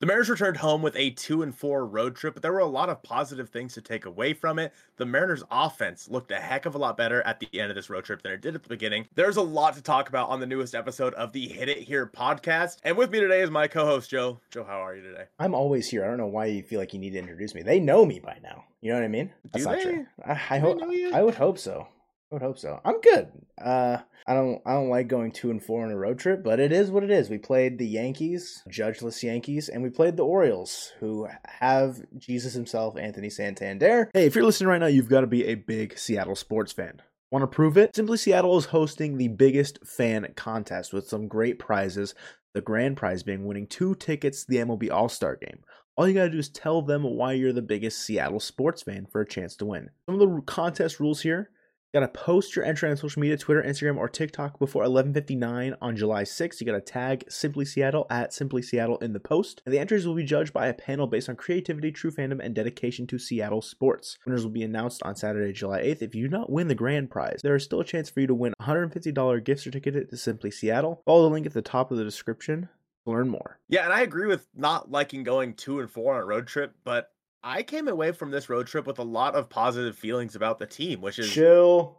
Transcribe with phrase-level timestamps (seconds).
[0.00, 2.64] The Mariners returned home with a two and four road trip, but there were a
[2.64, 4.72] lot of positive things to take away from it.
[4.96, 7.90] The Mariners offense looked a heck of a lot better at the end of this
[7.90, 9.08] road trip than it did at the beginning.
[9.14, 12.06] There's a lot to talk about on the newest episode of the Hit It Here
[12.06, 12.78] podcast.
[12.82, 14.40] And with me today is my co-host Joe.
[14.50, 15.24] Joe, how are you today?
[15.38, 16.02] I'm always here.
[16.02, 17.60] I don't know why you feel like you need to introduce me.
[17.60, 18.64] They know me by now.
[18.80, 19.30] You know what I mean?
[19.52, 19.84] That's Do not they?
[19.84, 20.06] true.
[20.24, 20.80] I, I hope
[21.12, 21.86] I would hope so.
[22.30, 22.80] I would hope so.
[22.84, 23.28] I'm good.
[23.60, 24.62] Uh, I don't.
[24.64, 27.02] I don't like going two and four on a road trip, but it is what
[27.02, 27.28] it is.
[27.28, 32.96] We played the Yankees, judgeless Yankees, and we played the Orioles, who have Jesus himself,
[32.96, 34.10] Anthony Santander.
[34.14, 37.02] Hey, if you're listening right now, you've got to be a big Seattle sports fan.
[37.32, 37.96] Want to prove it?
[37.96, 42.14] Simply Seattle is hosting the biggest fan contest with some great prizes.
[42.54, 45.64] The grand prize being winning two tickets to the MLB All Star game.
[45.96, 49.20] All you gotta do is tell them why you're the biggest Seattle sports fan for
[49.20, 49.90] a chance to win.
[50.06, 51.50] Some of the contest rules here
[51.92, 56.22] gotta post your entry on social media, Twitter, Instagram, or TikTok before 11:59 on July
[56.22, 56.60] 6th.
[56.60, 60.14] You gotta tag Simply Seattle at Simply Seattle in the post, and the entries will
[60.14, 64.18] be judged by a panel based on creativity, true fandom, and dedication to Seattle sports.
[64.24, 66.02] Winners will be announced on Saturday, July 8th.
[66.02, 68.26] If you do not win the grand prize, there is still a chance for you
[68.26, 71.02] to win a $150 gift certificate to Simply Seattle.
[71.04, 72.68] Follow the link at the top of the description
[73.04, 73.58] to learn more.
[73.68, 76.74] Yeah, and I agree with not liking going two and four on a road trip,
[76.84, 77.10] but
[77.42, 80.66] I came away from this road trip with a lot of positive feelings about the
[80.66, 81.98] team, which is chill.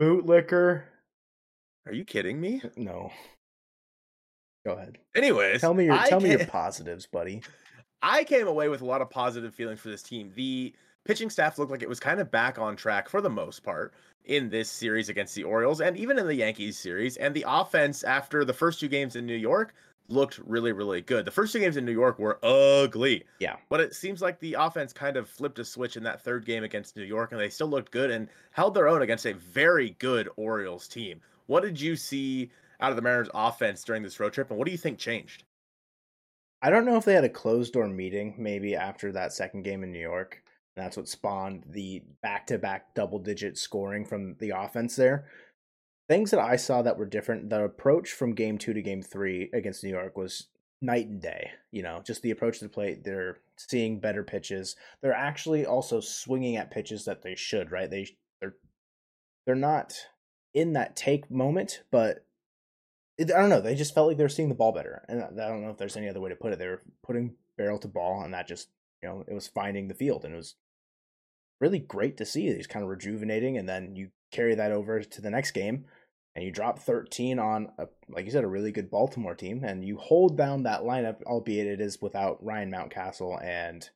[0.00, 0.82] Bootlicker.
[1.86, 2.62] Are you kidding me?
[2.76, 3.10] No.
[4.64, 4.98] Go ahead.
[5.14, 7.42] Anyways, tell me your I tell me your positives, buddy.
[8.02, 10.32] I came away with a lot of positive feelings for this team.
[10.34, 13.62] The pitching staff looked like it was kind of back on track for the most
[13.62, 17.16] part in this series against the Orioles and even in the Yankees series.
[17.16, 19.74] And the offense after the first two games in New York
[20.08, 21.24] looked really, really good.
[21.24, 23.24] The first two games in New York were ugly.
[23.38, 23.56] Yeah.
[23.68, 26.64] But it seems like the offense kind of flipped a switch in that third game
[26.64, 29.90] against New York, and they still looked good and held their own against a very
[29.98, 31.20] good Orioles team.
[31.46, 34.66] What did you see out of the Mariners offense during this road trip, and what
[34.66, 35.44] do you think changed?
[36.62, 39.82] I don't know if they had a closed door meeting maybe after that second game
[39.82, 40.42] in New York.
[40.76, 45.26] And that's what spawned the back to back double digit scoring from the offense there
[46.08, 47.50] things that I saw that were different.
[47.50, 50.48] The approach from game two to game three against New York was
[50.80, 51.50] night and day.
[51.70, 53.04] You know, just the approach to the plate.
[53.04, 54.76] They're seeing better pitches.
[55.02, 57.72] They're actually also swinging at pitches that they should.
[57.72, 57.90] Right?
[57.90, 58.08] They
[58.40, 58.54] they're
[59.46, 59.94] they're not
[60.54, 62.24] in that take moment, but
[63.20, 63.60] I don't know.
[63.60, 65.78] They just felt like they were seeing the ball better, and I don't know if
[65.78, 66.58] there's any other way to put it.
[66.58, 68.68] They were putting barrel to ball, and that just
[69.02, 70.54] you know it was finding the field, and it was
[71.60, 72.46] really great to see.
[72.54, 75.86] He's kind of rejuvenating, and then you carry that over to the next game
[76.36, 79.84] and you drop 13 on a like you said a really good Baltimore team and
[79.84, 83.88] you hold down that lineup albeit it is without Ryan Mountcastle and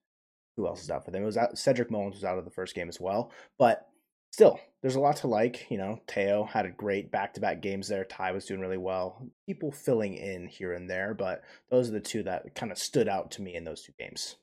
[0.56, 1.22] who else is out for them?
[1.22, 3.86] It was out, Cedric Mullins was out of the first game as well but
[4.32, 6.00] still there's a lot to like you know?
[6.06, 8.04] Teo had a great back-to-back games there.
[8.04, 9.28] Ty was doing really well.
[9.46, 13.08] People filling in here and there but those are the two that kind of stood
[13.08, 14.36] out to me in those two games.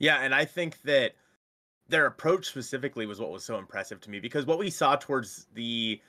[0.00, 1.12] Yeah and I think that
[1.88, 5.46] their approach specifically was what was so impressive to me because what we saw towards
[5.54, 6.00] the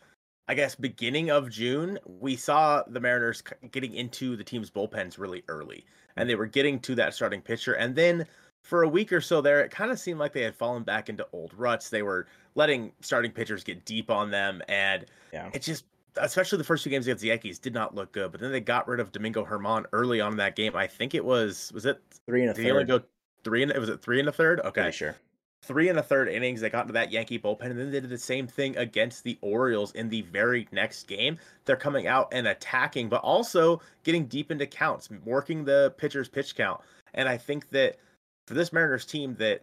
[0.47, 3.41] I guess beginning of June, we saw the Mariners
[3.71, 5.85] getting into the team's bullpens really early,
[6.17, 7.73] and they were getting to that starting pitcher.
[7.73, 8.27] And then
[8.61, 11.09] for a week or so there, it kind of seemed like they had fallen back
[11.09, 11.89] into old ruts.
[11.89, 15.49] They were letting starting pitchers get deep on them, and yeah.
[15.51, 15.85] it just,
[16.17, 18.31] especially the first two games against the Yankees, did not look good.
[18.31, 20.75] But then they got rid of Domingo German early on in that game.
[20.75, 22.63] I think it was was it three and a third.
[22.63, 23.01] He only go
[23.43, 24.59] three and was it three and a third?
[24.59, 25.15] Okay, Pretty sure
[25.65, 26.61] three and a third innings.
[26.61, 29.37] They got into that Yankee bullpen, and then they did the same thing against the
[29.41, 31.37] Orioles in the very next game.
[31.65, 36.55] They're coming out and attacking, but also getting deep into counts, working the pitcher's pitch
[36.55, 36.81] count.
[37.13, 37.97] And I think that
[38.47, 39.61] for this Mariners team, that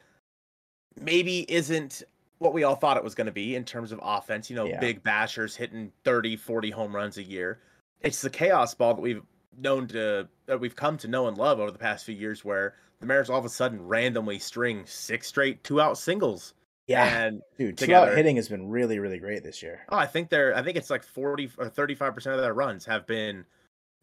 [1.01, 2.03] maybe isn't
[2.39, 4.51] what we all thought it was going to be in terms of offense.
[4.51, 4.81] You know, yeah.
[4.81, 7.61] big bashers hitting 30, 40 home runs a year.
[8.01, 9.23] It's the chaos ball that we've
[9.59, 12.75] known to that we've come to know and love over the past few years where
[13.03, 16.55] the Mariners all of a sudden randomly string six straight two out singles.
[16.87, 19.83] Yeah, and dude, two out hitting has been really, really great this year.
[19.89, 20.57] Oh, I think they're.
[20.57, 23.45] I think it's like forty or thirty-five percent of their runs have been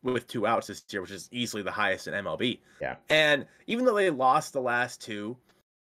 [0.04, 2.60] with two outs this year, which is easily the highest in MLB.
[2.82, 5.38] Yeah, and even though they lost the last two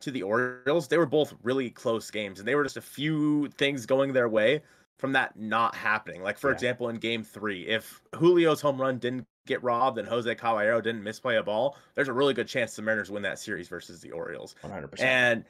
[0.01, 3.49] to the Orioles, they were both really close games, and they were just a few
[3.49, 4.61] things going their way
[4.97, 6.21] from that not happening.
[6.21, 6.55] Like for yeah.
[6.55, 11.03] example, in Game Three, if Julio's home run didn't get robbed and Jose Caballero didn't
[11.03, 14.11] misplay a ball, there's a really good chance the Mariners win that series versus the
[14.11, 14.55] Orioles.
[14.63, 14.99] 100%.
[15.01, 15.45] And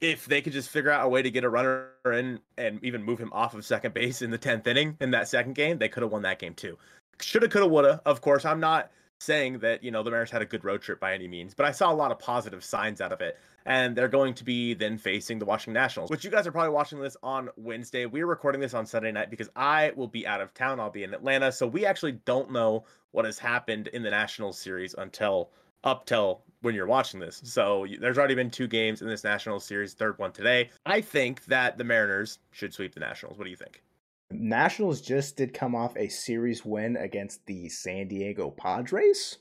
[0.00, 3.02] if they could just figure out a way to get a runner in and even
[3.02, 5.88] move him off of second base in the 10th inning in that second game, they
[5.88, 6.76] could have won that game too.
[7.20, 8.02] Shoulda, coulda, woulda.
[8.04, 8.90] Of course, I'm not
[9.20, 11.64] saying that, you know, the Mariners had a good road trip by any means, but
[11.64, 14.74] I saw a lot of positive signs out of it and they're going to be
[14.74, 18.06] then facing the Washington Nationals, which you guys are probably watching this on Wednesday.
[18.06, 20.78] We're recording this on Sunday night because I will be out of town.
[20.78, 21.50] I'll be in Atlanta.
[21.50, 22.84] So we actually don't know
[23.16, 25.48] what has happened in the National Series until
[25.84, 27.40] up till when you're watching this.
[27.44, 30.68] So there's already been two games in this National Series, third one today.
[30.84, 33.38] I think that the Mariners should sweep the Nationals.
[33.38, 33.82] What do you think?
[34.30, 39.38] Nationals just did come off a series win against the San Diego Padres.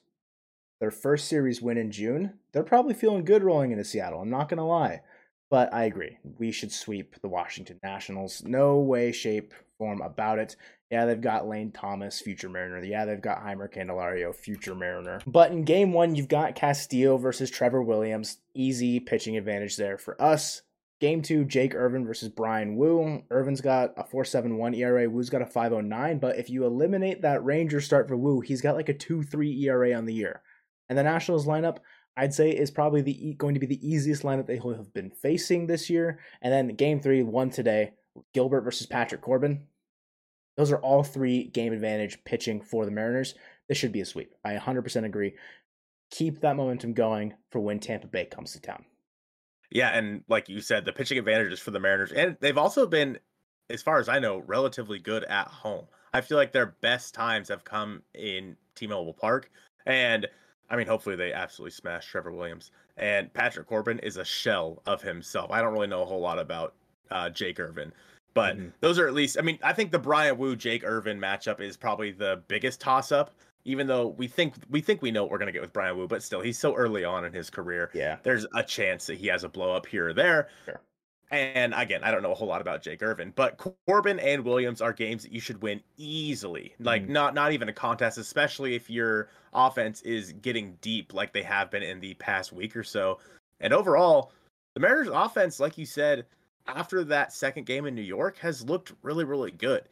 [0.80, 2.36] Their first series win in June.
[2.54, 4.22] They're probably feeling good rolling into Seattle.
[4.22, 5.02] I'm not going to lie.
[5.50, 6.18] But I agree.
[6.38, 8.42] We should sweep the Washington Nationals.
[8.46, 10.56] No way, shape, form about it.
[10.92, 12.84] Yeah, they've got Lane Thomas, future Mariner.
[12.84, 15.20] Yeah, they've got Jeimer Candelario, future Mariner.
[15.26, 18.38] But in game one, you've got Castillo versus Trevor Williams.
[18.54, 20.62] Easy pitching advantage there for us.
[21.02, 23.24] Game two, Jake Irvin versus Bryan Woo.
[23.30, 25.10] Irvin's got a 4.71 ERA.
[25.10, 26.22] Woo's got a 5.09.
[26.22, 29.94] But if you eliminate that Ranger start for Woo, he's got like a 2.3 ERA
[29.94, 30.42] on the year.
[30.88, 31.80] And the Nationals lineup,
[32.16, 35.68] I'd say, is probably the going to be the easiest lineup they have been facing
[35.68, 36.20] this year.
[36.42, 37.94] And then game three, one today,
[38.34, 39.64] Gilbert versus Patrick Corbin.
[40.58, 43.36] Those are all three game advantage pitching for the Mariners.
[43.68, 44.34] This should be a sweep.
[44.44, 45.36] I 100% agree.
[46.12, 48.86] Keep that momentum going for when Tampa Bay comes to town.
[49.72, 53.18] Yeah, and like you said, the pitching advantages for the Mariners, and they've also been,
[53.70, 55.86] as far as I know, relatively good at home.
[56.14, 59.50] I feel like their best times have come in T-Mobile Park,
[59.86, 60.28] and
[60.70, 62.72] I mean, hopefully they absolutely smash Trevor Williams.
[62.98, 65.52] And Patrick Corbin is a shell of himself.
[65.52, 66.74] I don't really know a whole lot about
[67.12, 67.92] uh, Jake Irvin,
[68.36, 68.70] but mm-hmm.
[68.82, 69.38] those are at least.
[69.40, 73.12] I mean, I think the Bryan Woo Jake Irvin matchup is probably the biggest toss
[73.12, 73.32] up
[73.66, 76.08] even though we think we think we know what we're gonna get with Bryan Woo,
[76.08, 77.90] but still he's so early on in his career.
[77.94, 78.18] Yeah.
[78.24, 80.50] There's a chance that he has a blow up here or there.
[80.66, 80.80] Sure.
[81.32, 84.80] And again, I don't know a whole lot about Jake Irvin, but Corbin and Williams
[84.80, 86.76] are games that you should win easily.
[86.80, 87.10] Like mm.
[87.10, 91.72] not not even a contest, especially if your offense is getting deep like they have
[91.72, 93.20] been in the past week or so.
[93.60, 94.32] And overall,
[94.76, 96.26] the Mariners offense, like you said,
[96.68, 99.84] after that second game in New York has looked really, really good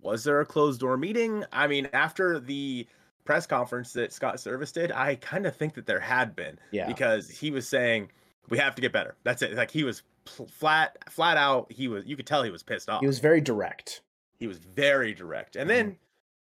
[0.00, 1.44] was there a closed door meeting?
[1.52, 2.86] I mean, after the
[3.24, 6.58] press conference that Scott Servais did, I kind of think that there had been.
[6.70, 6.86] Yeah.
[6.86, 8.10] Because he was saying
[8.48, 9.16] we have to get better.
[9.24, 9.54] That's it.
[9.54, 11.70] Like he was pl- flat, flat out.
[11.70, 12.06] He was.
[12.06, 13.00] You could tell he was pissed off.
[13.00, 14.02] He was very direct.
[14.38, 15.56] He was very direct.
[15.56, 15.88] And mm-hmm.
[15.88, 15.96] then,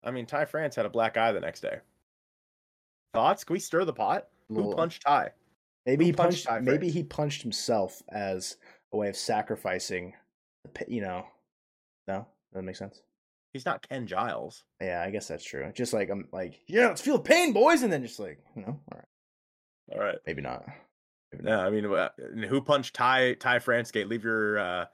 [0.04, 1.80] I mean, Ty France had a black eye the next day.
[3.14, 3.44] Thoughts?
[3.44, 4.28] Can we stir the pot?
[4.50, 5.32] Who punched Ty?
[5.86, 6.46] Maybe Who he punched.
[6.46, 8.58] punched maybe he punched himself as
[8.94, 10.14] a way of sacrificing.
[10.88, 11.26] You know,
[12.08, 13.02] no, that makes sense.
[13.54, 14.64] He's not Ken Giles.
[14.80, 15.72] Yeah, I guess that's true.
[15.76, 18.62] Just like I'm like, yeah, let's feel the pain, boys, and then just like, you
[18.62, 19.06] know, all right,
[19.94, 20.66] all right, maybe not.
[21.32, 21.66] Maybe not.
[21.66, 22.10] I mean, uh,
[22.48, 24.08] who punched Ty Ty Fransgate?
[24.08, 24.86] Leave your uh,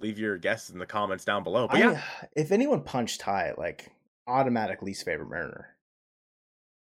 [0.00, 1.68] leave your guesses in the comments down below.
[1.68, 2.02] But I, yeah,
[2.34, 3.92] if anyone punched Ty, like
[4.26, 5.68] automatic least favorite Mariner.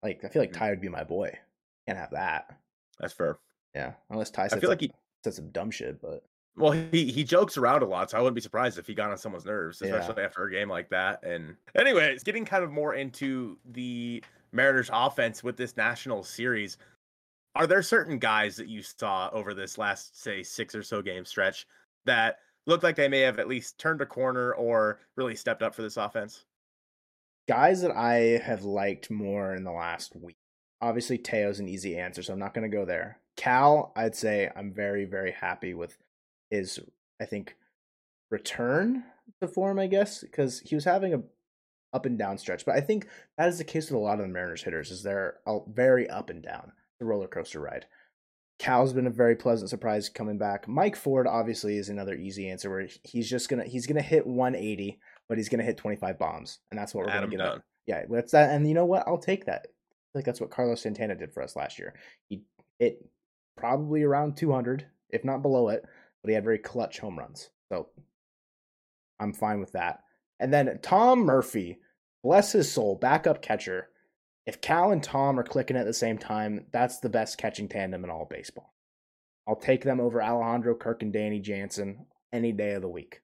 [0.03, 0.57] Like I feel like mm.
[0.57, 1.37] Ty would be my boy.
[1.87, 2.57] Can't have that.
[2.99, 3.37] That's fair.
[3.75, 4.91] Yeah, unless Ty said I feel some, like he
[5.23, 6.23] said some dumb shit, but
[6.57, 9.09] well, he he jokes around a lot, so I wouldn't be surprised if he got
[9.09, 10.25] on someone's nerves, especially yeah.
[10.25, 11.23] after a game like that.
[11.23, 16.77] And anyways, getting kind of more into the Mariners offense with this national series,
[17.55, 21.25] are there certain guys that you saw over this last say six or so game
[21.25, 21.67] stretch
[22.05, 25.73] that looked like they may have at least turned a corner or really stepped up
[25.73, 26.45] for this offense?
[27.47, 30.37] Guys that I have liked more in the last week.
[30.81, 33.19] Obviously, Teo's an easy answer, so I'm not going to go there.
[33.37, 35.97] Cal, I'd say I'm very, very happy with
[36.51, 36.79] his
[37.19, 37.55] I think
[38.29, 39.03] return
[39.41, 41.21] to form, I guess, because he was having a
[41.93, 42.65] up and down stretch.
[42.65, 43.07] But I think
[43.37, 46.29] that is the case with a lot of the Mariners hitters, is they're very up
[46.29, 47.85] and down, the roller coaster ride.
[48.59, 50.67] Cal's been a very pleasant surprise coming back.
[50.67, 54.99] Mike Ford obviously is another easy answer where he's just gonna he's gonna hit 180,
[55.27, 57.49] but he's gonna hit 25 bombs, and that's what we're Adam gonna get.
[57.49, 57.63] Done.
[57.87, 58.51] Yeah, that's that.
[58.51, 59.07] And you know what?
[59.07, 59.67] I'll take that.
[60.13, 61.95] Like that's what Carlos Santana did for us last year.
[62.29, 62.43] He
[62.77, 63.03] hit
[63.57, 65.83] probably around 200, if not below it,
[66.21, 67.49] but he had very clutch home runs.
[67.71, 67.89] So
[69.19, 69.99] I'm fine with that.
[70.39, 71.79] And then Tom Murphy,
[72.23, 73.89] bless his soul, backup catcher.
[74.45, 78.03] If Cal and Tom are clicking at the same time, that's the best catching tandem
[78.03, 78.73] in all baseball.
[79.47, 83.21] I'll take them over Alejandro Kirk and Danny Jansen any day of the week.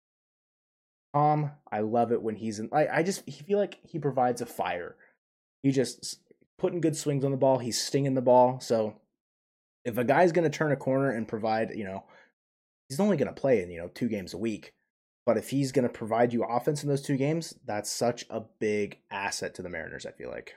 [1.13, 2.69] Tom, I love it when he's in.
[2.71, 4.95] I, I just feel like he provides a fire.
[5.63, 6.19] He just
[6.57, 7.57] putting good swings on the ball.
[7.57, 8.59] He's stinging the ball.
[8.59, 8.95] So
[9.85, 12.03] if a guy's going to turn a corner and provide, you know,
[12.89, 14.71] he's only going to play in you know two games a week
[15.25, 18.41] but if he's going to provide you offense in those two games that's such a
[18.59, 20.55] big asset to the mariners i feel like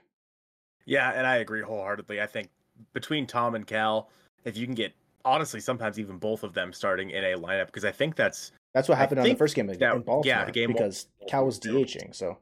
[0.86, 2.48] yeah and i agree wholeheartedly i think
[2.92, 4.08] between tom and cal
[4.44, 4.92] if you can get
[5.24, 8.88] honestly sometimes even both of them starting in a lineup because i think that's that's
[8.88, 10.22] what happened I on the first game in Baltimore.
[10.24, 12.38] Yeah, the game because Cal was DHing, so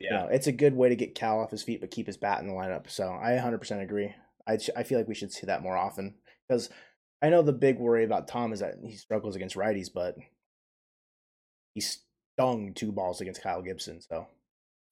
[0.00, 2.06] yeah, you know, it's a good way to get Cal off his feet but keep
[2.06, 2.90] his bat in the lineup.
[2.90, 4.14] So I 100% agree.
[4.46, 6.14] I I feel like we should see that more often
[6.48, 6.70] because
[7.20, 10.16] I know the big worry about Tom is that he struggles against righties, but
[11.74, 14.00] he stung two balls against Kyle Gibson.
[14.00, 14.26] So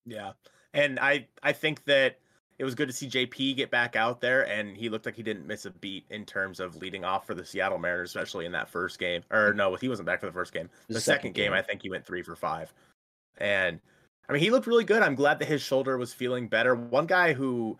[0.04, 0.32] yeah,
[0.74, 2.18] and I I think that
[2.58, 5.22] it was good to see JP get back out there, and he looked like he
[5.22, 8.52] didn't miss a beat in terms of leading off for the Seattle Mariners, especially in
[8.52, 9.22] that first game.
[9.30, 9.56] Or mm.
[9.56, 10.68] no, he wasn't back for the first game.
[10.88, 12.72] The, the second, second game, game, I think he went three for five,
[13.38, 13.78] and
[14.28, 15.02] I mean he looked really good.
[15.02, 16.74] I'm glad that his shoulder was feeling better.
[16.74, 17.78] One guy who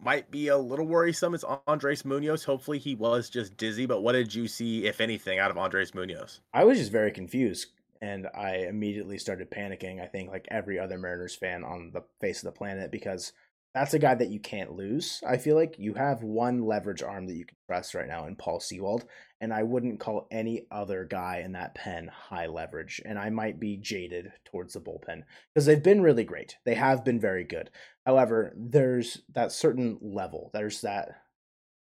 [0.00, 2.44] might be a little worrisome is Andres Munoz.
[2.44, 5.94] Hopefully he was just dizzy, but what did you see, if anything, out of Andres
[5.94, 6.40] Munoz?
[6.52, 7.68] I was just very confused
[8.00, 10.02] and I immediately started panicking.
[10.02, 13.32] I think like every other Mariners fan on the face of the planet because
[13.74, 15.22] that's a guy that you can't lose.
[15.26, 18.36] I feel like you have one leverage arm that you can trust right now in
[18.36, 19.06] Paul Sewald,
[19.40, 23.00] and I wouldn't call any other guy in that pen high leverage.
[23.04, 25.22] And I might be jaded towards the bullpen
[25.54, 26.56] because they've been really great.
[26.64, 27.70] They have been very good.
[28.04, 31.22] However, there's that certain level, there's that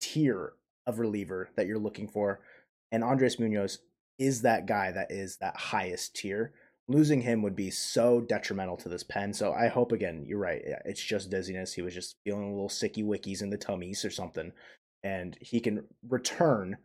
[0.01, 0.53] tier
[0.87, 2.39] of reliever that you're looking for,
[2.91, 3.79] and Andres Munoz
[4.17, 6.53] is that guy that is that highest tier
[6.87, 9.33] losing him would be so detrimental to this pen.
[9.33, 10.61] So I hope again, you're right.
[10.85, 11.73] It's just dizziness.
[11.73, 14.53] He was just feeling a little sicky wickies in the tummies or something,
[15.03, 16.77] and he can return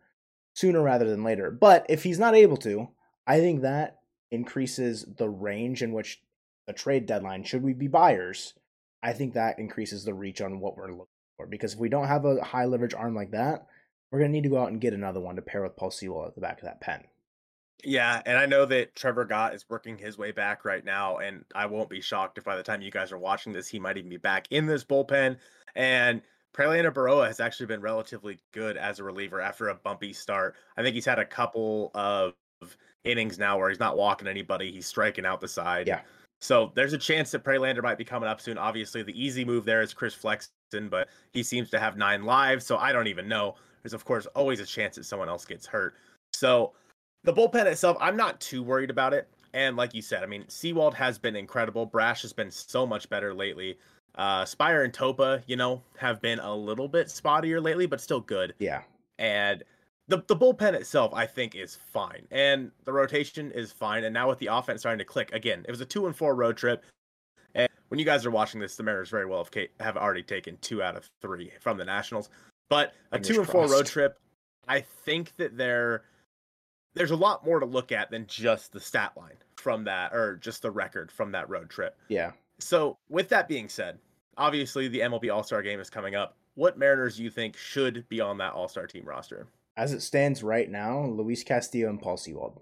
[0.55, 1.51] sooner rather than later.
[1.51, 2.89] But if he's not able to,
[3.25, 3.99] I think that
[4.31, 6.21] increases the range in which
[6.67, 8.53] the trade deadline, should we be buyers,
[9.01, 11.07] I think that increases the reach on what we're looking
[11.37, 11.47] for.
[11.47, 13.67] Because if we don't have a high leverage arm like that,
[14.11, 16.27] we're to need to go out and get another one to pair with Paul Sewald
[16.27, 17.03] at the back of that pen.
[17.83, 21.43] Yeah, and I know that Trevor Gott is working his way back right now, and
[21.53, 23.97] I won't be shocked if by the time you guys are watching this, he might
[23.97, 25.37] even be back in this bullpen.
[25.75, 26.21] And
[26.53, 30.55] Prelander Berroa has actually been relatively good as a reliever after a bumpy start.
[30.77, 32.33] I think he's had a couple of
[33.03, 35.87] innings now where he's not walking anybody, he's striking out the side.
[35.87, 36.01] Yeah.
[36.39, 38.57] So there's a chance that Prelander might be coming up soon.
[38.57, 42.65] Obviously, the easy move there is Chris Flexen, but he seems to have nine lives,
[42.65, 43.55] so I don't even know.
[43.81, 45.95] There's of course always a chance that someone else gets hurt.
[46.33, 46.73] So
[47.23, 49.27] the bullpen itself, I'm not too worried about it.
[49.53, 51.85] And like you said, I mean, Sewald has been incredible.
[51.85, 53.77] Brash has been so much better lately.
[54.15, 58.19] Uh, Speier and Topa, you know, have been a little bit spottier lately, but still
[58.19, 58.53] good.
[58.59, 58.81] Yeah.
[59.19, 59.63] And
[60.07, 64.03] the the bullpen itself, I think, is fine, and the rotation is fine.
[64.03, 66.35] And now with the offense starting to click again, it was a two and four
[66.35, 66.83] road trip.
[67.55, 70.57] And when you guys are watching this, the Mariners very well have, have already taken
[70.61, 72.29] two out of three from the Nationals.
[72.69, 74.19] But a two and four road trip,
[74.67, 76.03] I think that they're
[76.95, 80.35] there's a lot more to look at than just the stat line from that or
[80.37, 81.97] just the record from that road trip.
[82.07, 82.31] Yeah.
[82.59, 83.99] So, with that being said,
[84.37, 86.37] obviously the MLB All Star game is coming up.
[86.55, 89.47] What Mariners do you think should be on that All Star team roster?
[89.75, 92.59] As it stands right now, Luis Castillo and Paul Sewald.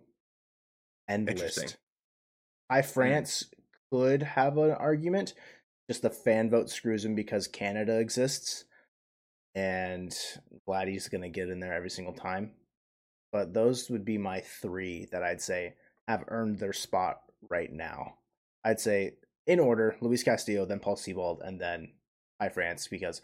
[1.09, 1.77] End list.
[2.69, 2.81] I.
[2.81, 3.59] France mm.
[3.91, 5.33] could have an argument.
[5.89, 8.63] Just the fan vote screws him because Canada exists.
[9.55, 10.17] And
[10.65, 12.51] Vladdy's going to get in there every single time
[13.31, 15.75] but those would be my three that I'd say
[16.07, 18.15] have earned their spot right now.
[18.63, 19.13] I'd say
[19.47, 21.93] in order: Luis Castillo, then Paul Sewald, and then
[22.41, 23.21] Ty France, because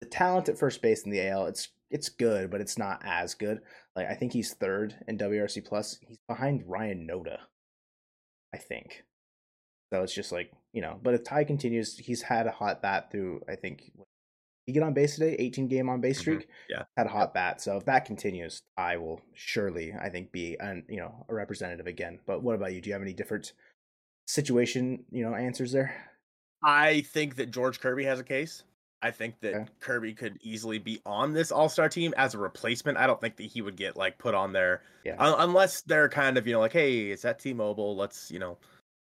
[0.00, 3.34] the talent at first base in the AL it's it's good, but it's not as
[3.34, 3.60] good.
[3.94, 5.98] Like I think he's third in WRC plus.
[6.00, 7.38] He's behind Ryan Noda,
[8.54, 9.04] I think.
[9.92, 10.98] So it's just like you know.
[11.02, 13.92] But if Ty continues, he's had a hot bat through I think
[14.66, 15.36] he get on base today?
[15.38, 16.22] 18 game on base mm-hmm.
[16.22, 16.40] streak.
[16.40, 16.70] Mm-hmm.
[16.70, 17.60] Yeah, had a hot bat.
[17.60, 21.86] So if that continues, I will surely, I think, be an you know a representative
[21.86, 22.18] again.
[22.26, 22.80] But what about you?
[22.80, 23.52] Do you have any different
[24.26, 25.94] situation you know answers there?
[26.62, 28.62] I think that George Kirby has a case.
[29.02, 29.64] I think that okay.
[29.80, 32.98] Kirby could easily be on this All Star team as a replacement.
[32.98, 35.16] I don't think that he would get like put on there, yeah.
[35.18, 37.96] Un- unless they're kind of you know like, hey, it's that T-Mobile.
[37.96, 38.58] Let's you know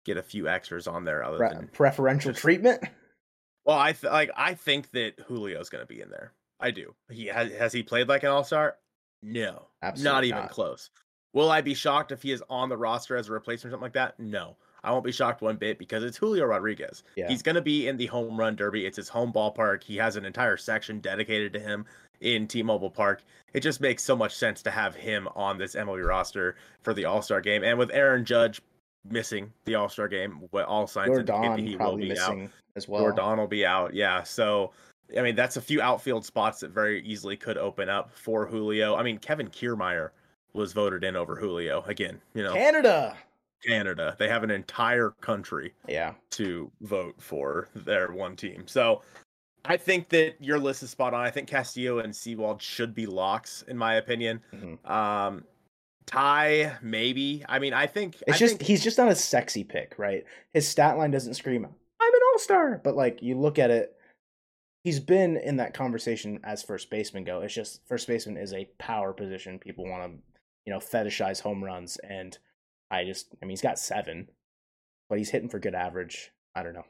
[0.07, 2.83] get a few extras on there other Pre- than preferential just, treatment.
[3.65, 6.33] Well, I th- like I think that Julio's going to be in there.
[6.59, 6.95] I do.
[7.11, 8.77] He has has he played like an all star?
[9.23, 10.51] No, Absolutely not even not.
[10.51, 10.91] close.
[11.33, 13.85] Will I be shocked if he is on the roster as a replacement or something
[13.85, 14.19] like that?
[14.19, 17.05] No, I won't be shocked one bit because it's Julio Rodriguez.
[17.17, 17.29] Yeah.
[17.29, 18.87] He's going to be in the home run derby.
[18.87, 19.83] It's his home ballpark.
[19.85, 21.85] He has an entire section dedicated to him
[22.21, 23.23] in T-Mobile Park.
[23.53, 27.05] It just makes so much sense to have him on this MLB roster for the
[27.05, 27.63] All Star game.
[27.63, 28.61] And with Aaron Judge
[29.09, 32.39] missing the All Star game, what all signs indicate he will be out
[32.77, 33.03] as well.
[33.03, 33.95] Or Don will be out.
[33.95, 34.23] Yeah.
[34.23, 34.73] So
[35.17, 38.97] I mean, that's a few outfield spots that very easily could open up for Julio.
[38.97, 40.11] I mean, Kevin Kiermaier
[40.53, 42.21] was voted in over Julio again.
[42.35, 43.17] You know, Canada.
[43.67, 44.17] Canada.
[44.19, 45.75] They have an entire country.
[45.89, 46.15] Yeah.
[46.33, 48.65] To vote for their one team.
[48.67, 49.03] So
[49.65, 51.21] I think that your list is spot on.
[51.21, 54.41] I think Castillo and Sewald should be locks, in my opinion.
[54.55, 54.91] Mm-hmm.
[54.91, 55.45] Um,
[56.11, 57.45] Ty, maybe.
[57.49, 58.67] I mean, I think it's I just think...
[58.67, 60.25] he's just not a sexy pick, right?
[60.53, 62.81] His stat line doesn't scream I'm an all star.
[62.83, 63.95] But like you look at it,
[64.83, 67.41] he's been in that conversation as first baseman go.
[67.43, 69.59] It's just first baseman is a power position.
[69.59, 70.19] People want to,
[70.67, 72.37] you know, fetishize home runs, and
[72.91, 74.29] I just, I mean, he's got seven,
[75.09, 76.33] but he's hitting for good average.
[76.55, 76.87] I don't know.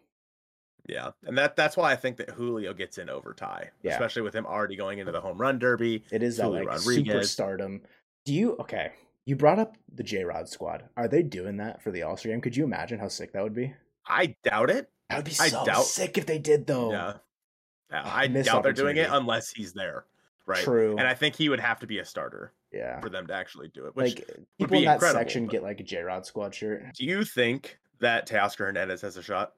[0.88, 3.92] Yeah, and that that's why I think that Julio gets in over Ty, Yeah.
[3.92, 6.04] especially with him already going into the home run derby.
[6.10, 7.14] It is that Julio like Rodriguez.
[7.36, 7.80] superstardom.
[8.24, 8.92] Do you okay?
[9.26, 10.84] You brought up the J Rod squad.
[10.96, 12.40] Are they doing that for the All Star game?
[12.40, 13.74] Could you imagine how sick that would be?
[14.06, 14.90] I doubt it.
[15.08, 16.90] That would be I so doubt- sick if they did though.
[16.92, 17.12] Yeah,
[17.90, 20.06] Yeah, Oh, I missed doubt they're doing it unless he's there,
[20.46, 20.62] right?
[20.62, 20.96] True.
[20.98, 23.00] And I think he would have to be a starter yeah.
[23.00, 23.94] for them to actually do it.
[23.96, 26.24] Which Like eh, people be in that incredible, section but- get like a J Rod
[26.26, 26.82] squad shirt.
[26.94, 29.52] do you think that Teoscar Hernandez has a shot?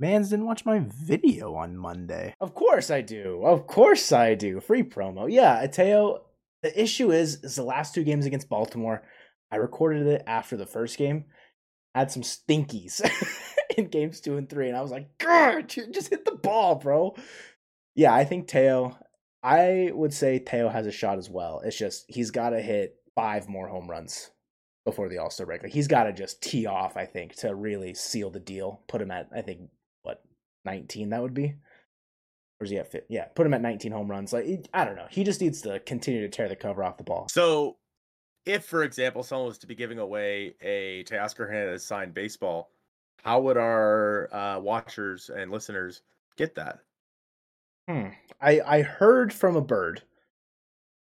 [0.00, 2.34] Mans didn't watch my video on Monday.
[2.40, 3.42] Of course I do.
[3.44, 4.58] Of course I do.
[4.58, 5.30] Free promo.
[5.30, 6.22] Yeah, Ateo.
[6.62, 9.02] The issue is, is the last two games against Baltimore.
[9.50, 11.26] I recorded it after the first game.
[11.94, 13.06] Had some stinkies
[13.76, 17.14] in games two and three, and I was like, "God, just hit the ball, bro."
[17.94, 18.96] Yeah, I think Teo.
[19.42, 21.60] I would say Teo has a shot as well.
[21.64, 24.30] It's just he's got to hit five more home runs
[24.86, 25.62] before the All Star break.
[25.62, 26.96] Like he's got to just tee off.
[26.96, 28.82] I think to really seal the deal.
[28.88, 29.68] Put him at I think
[30.02, 30.22] what
[30.64, 31.56] nineteen that would be.
[32.62, 33.06] Or is he at fit?
[33.08, 34.32] Yeah, put him at 19 home runs.
[34.32, 35.08] Like I don't know.
[35.10, 37.26] He just needs to continue to tear the cover off the ball.
[37.28, 37.76] So,
[38.46, 42.70] if for example someone was to be giving away a Teoscar Hernandez signed baseball,
[43.24, 46.02] how would our uh, watchers and listeners
[46.36, 46.78] get that?
[47.88, 48.10] Hmm.
[48.40, 50.02] I I heard from a bird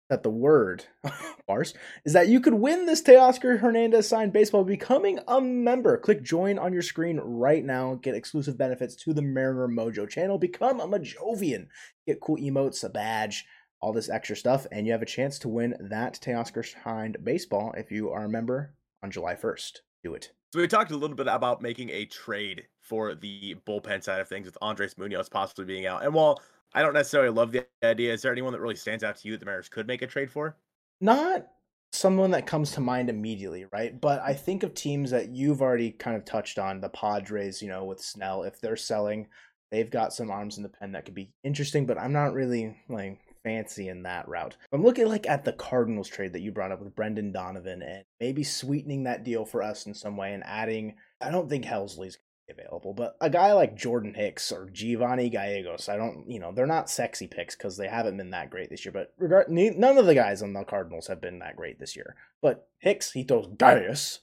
[0.08, 0.84] that the word
[1.46, 1.74] bars
[2.04, 5.98] is that you could win this Teoscar Hernandez signed baseball becoming a member.
[5.98, 7.94] Click join on your screen right now.
[7.94, 10.38] Get exclusive benefits to the Mariner Mojo channel.
[10.38, 11.66] Become a Mojovian.
[12.06, 13.44] Get cool emotes, a badge,
[13.80, 17.72] all this extra stuff, and you have a chance to win that Teoscar signed baseball
[17.76, 19.78] if you are a member on July 1st.
[20.02, 20.32] Do it.
[20.52, 24.28] So we talked a little bit about making a trade for the bullpen side of
[24.28, 26.02] things with Andres Munoz possibly being out.
[26.02, 26.40] And while
[26.74, 29.32] I don't necessarily love the idea, is there anyone that really stands out to you
[29.32, 30.56] that the Mariners could make a trade for?
[31.00, 31.46] not
[31.92, 33.98] someone that comes to mind immediately, right?
[33.98, 37.68] But I think of teams that you've already kind of touched on, the Padres, you
[37.68, 38.42] know, with Snell.
[38.42, 39.28] If they're selling,
[39.70, 42.76] they've got some arms in the pen that could be interesting, but I'm not really
[42.88, 44.56] like fancy in that route.
[44.72, 48.04] I'm looking like at the Cardinals trade that you brought up with Brendan Donovan and
[48.20, 52.18] maybe sweetening that deal for us in some way and adding I don't think Helsley's
[52.50, 56.66] available, but a guy like Jordan Hicks or Giovanni Gallegos, I don't, you know, they're
[56.66, 58.92] not sexy picks because they haven't been that great this year.
[58.92, 62.16] But regard, none of the guys on the Cardinals have been that great this year.
[62.40, 64.20] But Hicks, he throws Gaius.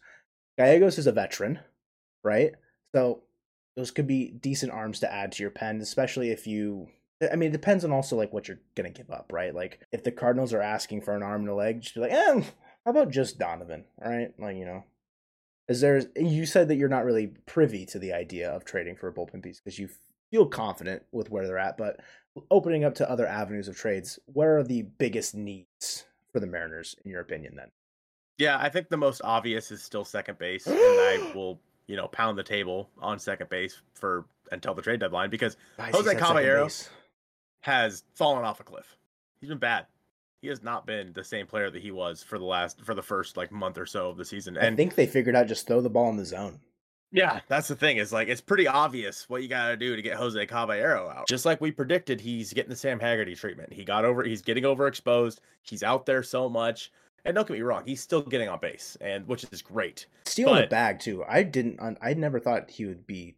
[0.58, 1.60] Gallegos is a veteran,
[2.24, 2.54] right?
[2.96, 3.24] So
[3.76, 6.88] those could be decent arms to add to your pen, especially if you.
[7.32, 9.54] I mean, it depends on also like what you're gonna give up, right?
[9.54, 12.12] Like if the Cardinals are asking for an arm and a leg, just be like,
[12.12, 12.42] eh,
[12.86, 13.86] how about just Donovan?
[14.00, 14.34] right?
[14.38, 14.84] like you know,
[15.68, 19.08] is there you said that you're not really privy to the idea of trading for
[19.08, 19.90] a bullpen piece because you
[20.32, 22.00] feel confident with where they're at but
[22.52, 26.96] opening up to other avenues of trades where are the biggest needs for the mariners
[27.06, 27.70] in your opinion then
[28.38, 32.08] Yeah, I think the most obvious is still second base, and I will, you know,
[32.10, 36.68] pound the table on second base for until the trade deadline because Guys, Jose Caballero?
[37.62, 38.98] has fallen off a cliff.
[39.40, 39.86] He's been bad.
[40.46, 43.02] He has not been the same player that he was for the last for the
[43.02, 44.58] first like month or so of the season.
[44.58, 46.60] And I think they figured out just throw the ball in the zone
[47.12, 47.98] yeah, that's the thing.
[47.98, 51.28] Is like it's pretty obvious what you got to do to get Jose Caballero out.
[51.30, 53.72] Just like we predicted, he's getting the Sam Haggerty treatment.
[53.74, 54.22] He got over.
[54.24, 55.40] He's getting overexposed.
[55.64, 56.92] He's out there so much.
[57.24, 60.06] And don't get me wrong, he's still getting on base, and which is great.
[60.26, 63.36] stealing the But- bag too i didn't i never thought he would be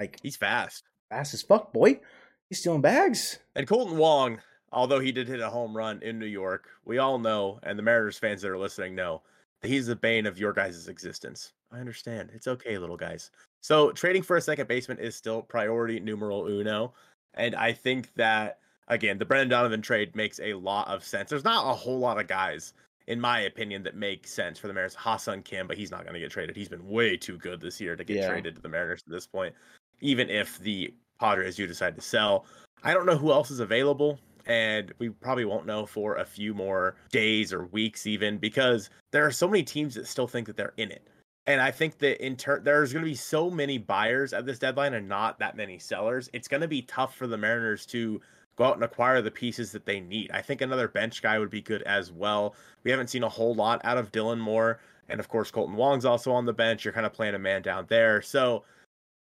[0.00, 0.82] like He's fast.
[1.10, 2.00] fast as fuck boy
[2.48, 4.40] he's stealing bags And Kolten Wong,
[4.74, 7.82] although he did hit a home run in New York, we all know, and the
[7.82, 9.22] Mariners fans that are listening know,
[9.62, 11.52] that he's the bane of your guys' existence.
[11.72, 12.30] I understand.
[12.34, 13.30] It's okay, little guys.
[13.62, 16.92] So trading for a second baseman is still priority numeral uno.
[17.34, 18.58] And I think that,
[18.88, 21.30] again, the Brendan Donovan trade makes a lot of sense.
[21.30, 22.74] There's not a whole lot of guys,
[23.06, 24.94] in my opinion, that make sense for the Mariners.
[24.94, 26.54] Ha-Seong Kim, but he's not going to get traded.
[26.56, 28.28] He's been way too good this year to get Yeah.
[28.28, 29.54] traded to the Mariners at this point,
[30.00, 32.46] even if the Padres do decide to sell.
[32.82, 36.54] I don't know who else is available, and we probably won't know for a few
[36.54, 40.56] more days or weeks, even because there are so many teams that still think that
[40.56, 41.06] they're in it.
[41.46, 44.58] And I think that in turn, there's going to be so many buyers at this
[44.58, 46.30] deadline and not that many sellers.
[46.32, 48.20] It's going to be tough for the Mariners to
[48.56, 50.30] go out and acquire the pieces that they need.
[50.30, 52.54] I think another bench guy would be good as well.
[52.82, 54.80] We haven't seen a whole lot out of Dylan Moore.
[55.08, 56.84] And of course, Kolten Wong's also on the bench.
[56.84, 58.22] You're kind of playing a man down there.
[58.22, 58.64] So,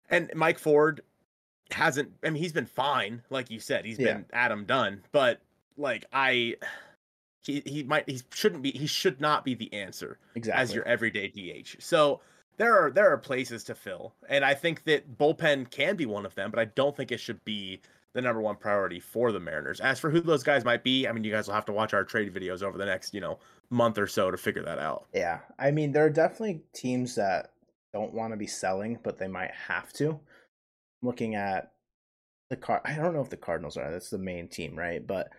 [0.10, 1.02] and Mike Ford
[1.72, 3.22] hasn't, I mean, he's been fine.
[3.30, 4.14] Like you said, he's Yeah.
[4.14, 5.04] been Adam Dunn.
[5.12, 5.42] But
[5.78, 6.56] like, I,
[7.44, 10.84] he, he might, he shouldn't be, he should not be the answer exactly as your
[10.86, 11.78] everyday DH.
[11.80, 12.22] So
[12.58, 16.26] there are there are places to fill, and I think that bullpen can be one
[16.26, 17.82] of them, but I don't think it should be
[18.14, 19.82] the number one priority for the Mariners.
[19.82, 21.94] As for who those guys might be, I mean, you guys will have to watch
[21.94, 25.06] our trade videos over the next you know month or so to figure that out.
[25.14, 27.52] Yeah, I mean, there are definitely teams that
[27.94, 30.18] don't want to be selling, but they might have to.
[31.06, 31.72] Looking at
[32.50, 33.92] the car, I don't know if the Cardinals are.
[33.92, 35.06] That's the main team, right?
[35.06, 35.30] But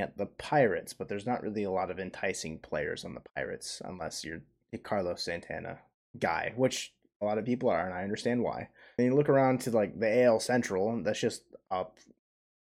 [0.00, 3.80] at the Pirates, but there's not really a lot of enticing players on the Pirates
[3.84, 5.78] unless you're a Carlos Santana
[6.18, 8.68] guy, which a lot of people are, and I understand why.
[8.98, 11.84] And you look around to like the AL Central, and that's just a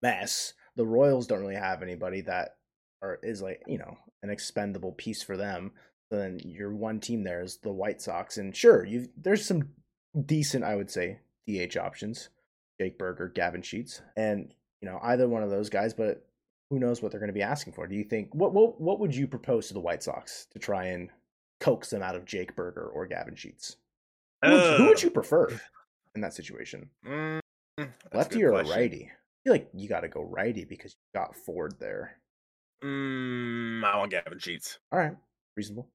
[0.01, 0.53] mess.
[0.75, 2.57] The Royals don't really have anybody that
[3.01, 5.71] are is like you know an expendable piece for them.
[6.09, 9.69] So then your one team there is the White Sox, and sure, you there's some
[10.25, 12.29] decent, I would say, DH options.
[12.79, 16.25] Jake Burger, Gavin Sheets, and you know either one of those guys, but
[16.69, 17.87] who knows what they're going to be asking for?
[17.87, 20.85] Do you think what what what would you propose to the White Sox to try
[20.87, 21.09] and
[21.59, 23.77] coax them out of Jake Burger or Gavin Sheets?
[24.43, 25.49] Who would, who would you prefer
[26.15, 26.89] in that situation?
[27.07, 27.39] Mm,
[28.13, 28.75] Lefty or question.
[28.75, 29.11] righty?
[29.11, 32.17] I feel like you got to go righty because you got Ford there.
[32.83, 34.79] Mm, I want Gavin Sheets.
[34.91, 35.15] All right,
[35.55, 35.87] reasonable.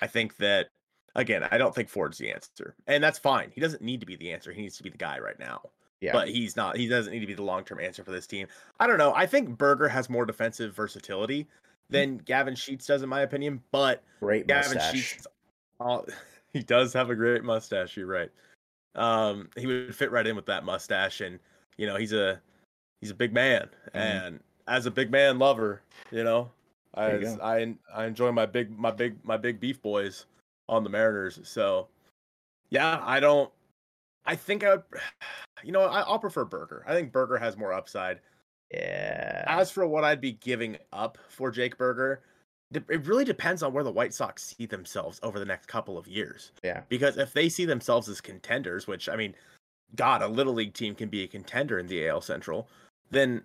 [0.00, 0.68] I think that
[1.14, 3.50] again, I don't think Ford's the answer, and that's fine.
[3.54, 4.52] He doesn't need to be the answer.
[4.52, 5.62] He needs to be the guy right now.
[6.00, 6.12] Yeah.
[6.12, 6.76] But he's not.
[6.76, 8.48] He doesn't need to be the long term answer for this team.
[8.80, 9.14] I don't know.
[9.14, 11.46] I think Burger has more defensive versatility
[11.90, 13.62] than Gavin Sheets does, in my opinion.
[13.70, 14.94] But great Gavin mustache.
[14.96, 15.26] Sheets,
[15.80, 16.00] uh,
[16.52, 17.96] he does have a great mustache.
[17.96, 18.30] You're right.
[18.96, 21.38] Um, he would fit right in with that mustache, and
[21.76, 22.40] you know he's a
[23.00, 23.98] he's a big man, mm-hmm.
[23.98, 26.50] and as a big man lover, you know,
[26.94, 30.26] I I I enjoy my big my big my big beef boys
[30.68, 31.40] on the Mariners.
[31.44, 31.88] So
[32.70, 33.50] yeah, I don't.
[34.24, 34.82] I think I would.
[35.64, 36.84] You know, I, will prefer Burger.
[36.88, 38.18] I think Burger has more upside.
[38.72, 39.44] Yeah.
[39.46, 42.22] As for what I'd be giving up for Jake Burger,
[42.74, 46.08] it really depends on where the White Sox see themselves over the next couple of
[46.08, 46.50] years.
[46.64, 46.80] Yeah.
[46.88, 49.36] Because if they see themselves as contenders, which I mean,
[49.94, 52.68] God, a little league team can be a contender in the AL Central,
[53.10, 53.42] then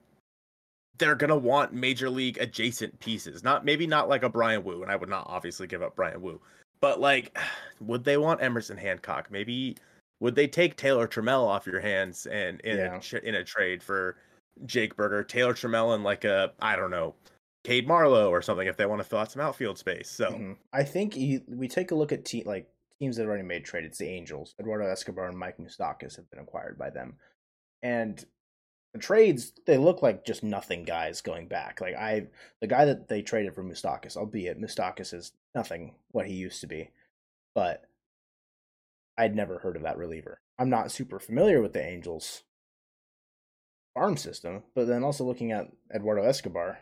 [0.97, 3.43] they're gonna want major league adjacent pieces.
[3.43, 6.21] Not maybe not like a Bryan Woo, and I would not obviously give up Bryan
[6.21, 6.41] Woo,
[6.79, 7.37] but like,
[7.79, 9.31] would they want Emerson Hancock?
[9.31, 9.77] Maybe
[10.19, 12.99] would they take Taylor Trammell off your hands and in yeah.
[13.13, 14.17] a in a trade for
[14.65, 17.15] Jake Burger, Taylor Trammell, and like a I don't know,
[17.63, 20.09] Cade Marlowe or something if they want to fill out some outfield space.
[20.09, 20.53] So mm-hmm.
[20.73, 22.67] I think he, we take a look at te- like
[22.99, 23.83] teams that have already made trade.
[23.83, 24.55] It's the Angels.
[24.59, 27.15] Eduardo Escobar and Mike Moustakas have been acquired by them,
[27.83, 28.23] and
[28.97, 31.81] trades they look like just nothing guys going back.
[31.81, 32.27] Like I,
[32.61, 36.67] the guy that they traded for Moustakas, albeit Moustakas is nothing what he used to
[36.67, 36.91] be,
[37.55, 37.85] but
[39.17, 40.39] I'd never heard of that reliever.
[40.59, 42.43] I'm not super familiar with the Angels
[43.93, 46.79] farm system, but then also looking at Eduardo Escobar,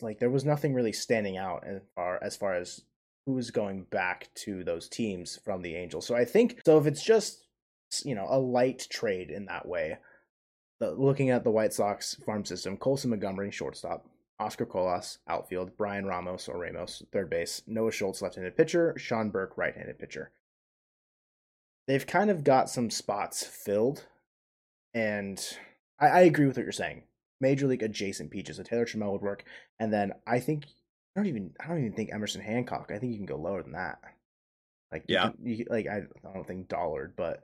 [0.00, 2.82] like there was nothing really standing out as far as far as
[3.26, 6.06] who's going back to those teams from the Angels.
[6.06, 7.46] So I think so if it's just
[8.04, 9.98] you know a light trade in that way,
[10.82, 14.06] the, looking at the White Sox farm system, Colson Montgomery shortstop,
[14.38, 19.56] Oscar Colas outfield, Bryan Ramos or Ramos third base, Noah Schultz left-handed pitcher, Sean Burke
[19.56, 20.32] right-handed pitcher
[21.86, 24.06] they've kind of got some spots filled,
[24.94, 25.56] and
[26.00, 27.04] I, I agree with what you're saying.
[27.40, 29.44] Major league adjacent peaches, a Taylor Trammell would work,
[29.80, 30.64] and then I think
[31.16, 32.90] I don't even I don't even think Emerson Hancock.
[32.94, 33.98] I think you can go lower than that.
[34.92, 37.42] Like yeah, you can, you, like I, I don't think Dollard, but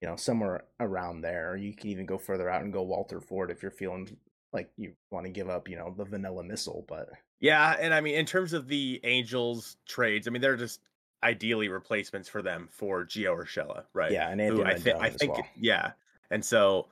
[0.00, 1.56] you know somewhere around there.
[1.56, 4.16] You can even go further out and go Walter Ford if you're feeling
[4.52, 6.84] like you want to give up, you know, the vanilla missile.
[6.88, 7.10] But
[7.40, 10.80] yeah, and I mean in terms of the Angels trades, I mean they're just
[11.22, 14.10] ideally replacements for them for Gio Urshela, right?
[14.10, 15.46] Yeah, and Anthony I, th- I think well.
[15.58, 15.92] yeah,
[16.30, 16.88] and so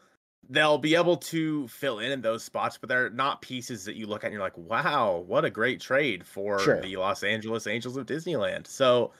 [0.50, 4.06] they'll be able to fill in in those spots, but they're not pieces that you
[4.06, 6.80] look at and you're like, wow, what a great trade for sure.
[6.80, 8.66] the Los Angeles Angels of Disneyland.
[8.66, 9.12] So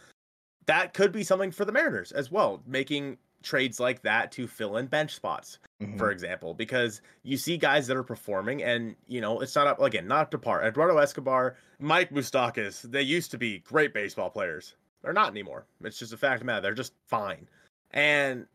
[0.67, 4.77] that could be something for the Mariners as well, making trades like that to fill
[4.77, 5.97] in bench spots, mm-hmm.
[5.97, 9.81] for example, because you see guys that are performing and, you know, it's not up,
[9.81, 10.63] again, not up to par.
[10.63, 14.75] Eduardo Escobar, Mike Moustakas, they used to be great baseball players.
[15.03, 15.65] They're not anymore.
[15.83, 16.61] It's just a fact of matter.
[16.61, 17.49] They're just fine.
[17.93, 18.47] And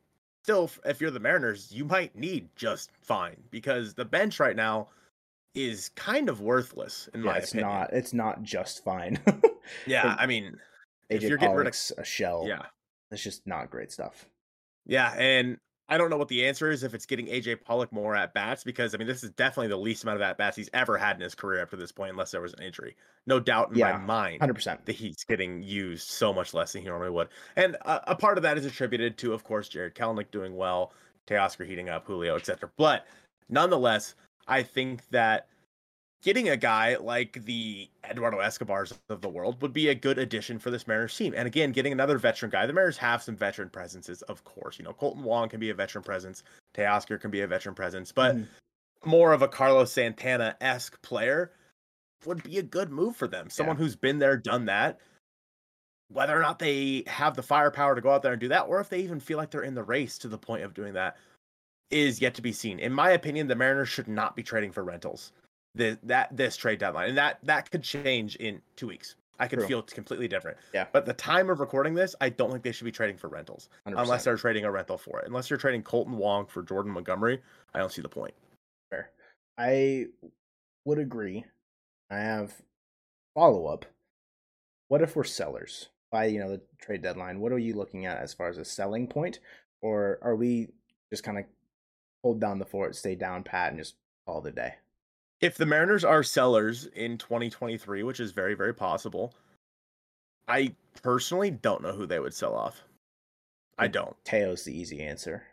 [0.44, 4.90] still, if you're the Mariners, you might need just fine because the bench right now
[5.56, 7.70] is kind of worthless in yeah, my it's opinion.
[7.70, 7.94] not.
[7.94, 9.20] It's not just fine.
[9.88, 10.60] yeah, I mean,
[11.10, 12.66] AJ if you're getting rid of a shell, yeah,
[13.12, 14.28] it's just not great stuff.
[14.86, 15.58] Yeah, and
[15.90, 18.64] I don't know what the answer is if it's getting AJ Pollock more at bats
[18.64, 21.18] because I mean this is definitely the least amount of at bats he's ever had
[21.18, 22.96] in his career up to this point, unless there was an injury.
[23.26, 26.74] No doubt in yeah, my mind, hundred percent, that he's getting used so much less
[26.74, 27.30] than he normally would.
[27.56, 30.94] And a, a part of that is attributed to, of course, Jarred Kelenic doing well,
[31.28, 32.70] Teoscar heating up, Julio, etc.
[32.78, 33.06] But
[33.50, 34.16] nonetheless,
[34.48, 35.48] I think that
[36.24, 40.58] getting a guy like the Eduardo Escobars of the world would be a good addition
[40.58, 41.34] for this Mariners team.
[41.36, 42.66] And again, getting another veteran guy.
[42.66, 44.80] The Mariners have some veteran presences, of course.
[44.80, 48.12] You know, Kolten Wong can be a veteran presence, Teoscar can be a veteran presence,
[48.12, 48.48] but mm.
[49.06, 51.52] more of a Carlos Santana esque player
[52.26, 53.50] would be a good move for them.
[53.50, 53.84] Someone yeah.
[53.84, 55.00] who's been there, done that.
[56.14, 58.80] whether or not they have the firepower to go out there and do that, or
[58.80, 61.18] if they even feel like they're in the race to the point of doing that,
[61.90, 62.80] is yet to be seen.
[62.80, 65.32] In my opinion, the Mariners should not be trading for rentals.
[65.76, 69.16] The, that this trade deadline, and that that could change in two weeks.
[69.40, 69.68] I could True.
[69.68, 70.58] feel completely different.
[70.74, 70.86] Yeah.
[70.92, 73.70] But the time of recording this, I don't think they should be trading for rentals
[73.88, 74.02] 100%.
[74.02, 75.28] unless they're trading a rental for it.
[75.28, 77.42] Unless you're trading Kolten Wong for Jordan Montgomery,
[77.74, 78.34] I don't see the point.
[78.92, 79.10] Fair.
[79.58, 80.06] I
[80.86, 81.46] would agree.
[82.12, 82.54] I have
[83.34, 83.86] follow up.
[84.88, 87.40] What if we're sellers by you know the trade deadline?
[87.40, 89.40] What are you looking at as far as a selling point,
[89.82, 90.68] or are we
[91.12, 91.46] just kind of
[92.24, 93.96] hold down the fort, stay down pat, and just
[94.28, 94.76] call the day?
[95.44, 99.34] If the Mariners are sellers in 2023, which is very, very possible,
[100.48, 102.82] I personally don't know who they would sell off.
[103.78, 103.92] I hmm.
[103.92, 104.16] don't.
[104.24, 105.44] Teo's the easy answer.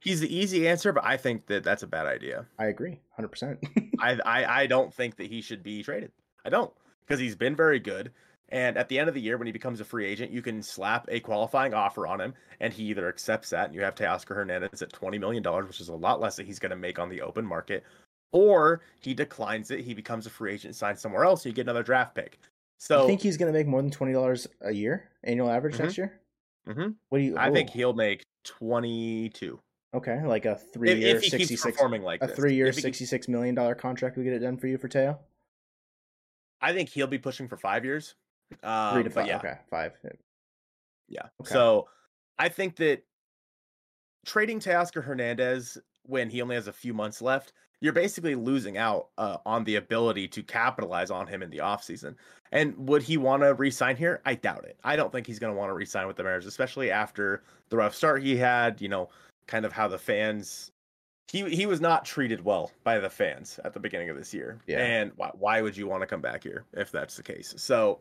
[0.00, 2.44] He's the easy answer, but I think that that's a bad idea.
[2.58, 3.60] I agree, hundred percent.
[4.00, 6.10] I, I I don't think that he should be traded.
[6.44, 6.72] I don't
[7.06, 8.10] because he's been very good.
[8.48, 10.62] And at the end of the year, when he becomes a free agent, you can
[10.62, 14.34] slap a qualifying offer on him, and he either accepts that, and you have Teoscar
[14.34, 16.98] Hernandez at twenty million dollars, which is a lot less that he's going to make
[16.98, 17.84] on the open market,
[18.32, 21.62] or he declines it, he becomes a free agent, signs somewhere else, and you get
[21.62, 22.38] another draft pick.
[22.78, 25.76] So you think he's going to make more than twenty dollars a year annual average
[25.76, 25.80] Mhm.
[25.84, 26.20] next year?
[26.68, 26.94] Mhm.
[27.08, 27.38] What do you?
[27.38, 29.58] I think oh, he'll make twenty two
[29.94, 32.74] okay, like a three if, year if he keeps performing like a three year If
[32.74, 34.16] he keeps- sixty six million dollar contract.
[34.18, 35.18] We get it done for you for Teo.
[36.60, 38.14] I think he'll be pushing for five years.
[38.62, 39.26] Um, Three to five.
[39.26, 39.92] yeah, Okay, five.
[41.08, 41.22] Yeah.
[41.40, 41.52] Okay.
[41.52, 41.88] So
[42.38, 43.02] I think that
[44.24, 49.08] trading Teoscar Hernandez when he only has a few months left, you're basically losing out
[49.18, 52.14] uh, on the ability to capitalize on him in the offseason.
[52.52, 54.22] And would he want to re-sign here?
[54.24, 54.78] I doubt it.
[54.84, 57.76] I don't think he's going to want to re-sign with the Mariners, especially after the
[57.76, 59.10] rough start he had, you know,
[59.46, 60.72] kind of how the fans
[61.28, 64.60] he he was not treated well by the fans at the beginning of this year.
[64.66, 64.78] Yeah.
[64.78, 67.54] And why, why would you want to come back here if that's the case?
[67.56, 67.98] So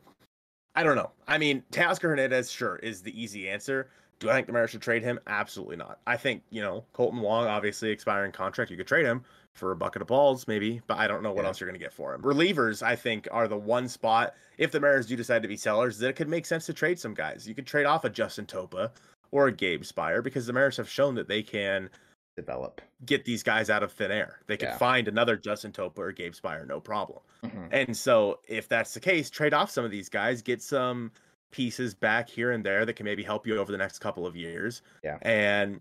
[0.76, 1.12] I don't know.
[1.28, 3.90] I mean, Teoscar Hernandez, sure, is the easy answer.
[4.20, 5.20] Do I think the Mariners should trade him?
[5.28, 6.00] Absolutely not.
[6.08, 9.24] I think, you know, Kolten Wong, obviously expiring contract, you could trade him
[9.56, 11.48] for a bucket of balls, maybe, but I don't know what Yeah.
[11.48, 12.22] else you're going to get for him.
[12.22, 15.98] Relievers, I think, are the one spot, if the Mariners do decide to be sellers,
[16.00, 17.48] that it could make sense to trade some guys.
[17.48, 18.92] You could trade off a Justin Topa
[19.32, 21.90] or a Gabe Speier because the Mariners have shown that they can
[22.36, 22.82] Develop.
[23.06, 24.40] get these guys out of thin air.
[24.48, 24.78] They can Yeah.
[24.78, 27.22] find another Justin Topa or Gabe Speier, no problem.
[27.44, 27.70] Mhm.
[27.72, 31.12] And so, if that's the case, trade off some of these guys, get some
[31.52, 34.36] pieces back here and there that can maybe help you over the next couple of
[34.36, 34.82] years.
[35.02, 35.18] Yeah.
[35.22, 35.80] And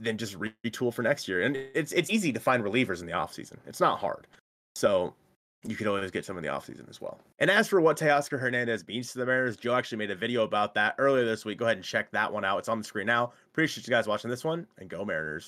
[0.00, 1.42] then just retool for next year.
[1.42, 3.56] And it's it's easy to find relievers in the offseason.
[3.66, 4.26] It's not hard.
[4.74, 5.14] So
[5.64, 7.18] you could always get some in the offseason as well.
[7.40, 10.44] And as for what Teoscar Hernandez means to the Mariners, Joe actually made a video
[10.44, 11.58] about that earlier this week.
[11.58, 12.58] Go ahead and check that one out.
[12.58, 13.32] It's on the screen now.
[13.50, 15.46] Appreciate you guys watching this one, and go Mariners.